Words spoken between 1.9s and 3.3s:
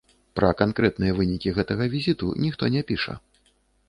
візіту ніхто не піша.